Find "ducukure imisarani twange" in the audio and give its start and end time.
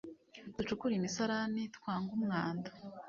0.57-2.09